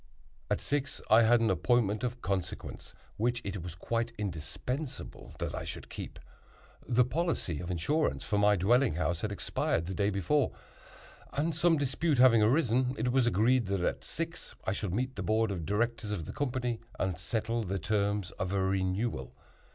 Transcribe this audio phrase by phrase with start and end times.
[0.49, 5.63] At six I had an appointment of consequence, which it was quite indispensable that I
[5.63, 6.17] should keep.
[6.87, 10.53] The policy of insurance for my dwelling house had expired the day before;
[11.33, 15.21] and, some dispute having arisen, it was agreed that, at six, I should meet the
[15.21, 19.35] board of directors of the company and settle the terms of a renewal.